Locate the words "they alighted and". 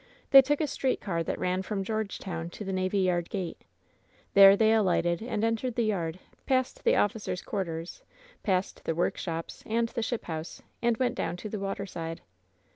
4.57-5.43